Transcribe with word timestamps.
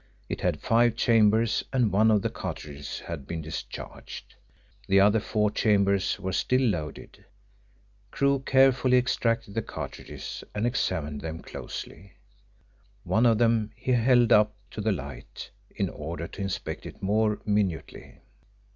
It 0.29 0.41
had 0.41 0.59
five 0.61 0.95
chambers, 0.95 1.63
and 1.71 1.91
one 1.91 2.09
of 2.09 2.23
the 2.23 2.29
cartridges 2.31 3.01
had 3.01 3.27
been 3.27 3.39
discharged. 3.43 4.33
The 4.87 4.99
other 4.99 5.19
four 5.19 5.51
chambers 5.51 6.19
were 6.19 6.33
still 6.33 6.63
loaded. 6.63 7.23
Crewe 8.09 8.39
carefully 8.39 8.97
extracted 8.97 9.53
the 9.53 9.61
cartridges, 9.61 10.43
and 10.55 10.65
examined 10.65 11.21
them 11.21 11.43
closely. 11.43 12.13
One 13.03 13.27
of 13.27 13.37
them 13.37 13.73
he 13.75 13.91
held 13.91 14.31
up 14.31 14.55
to 14.71 14.81
the 14.81 14.91
light 14.91 15.51
in 15.69 15.87
order 15.87 16.27
to 16.29 16.41
inspect 16.41 16.87
it 16.87 17.03
more 17.03 17.39
minutely. 17.45 18.21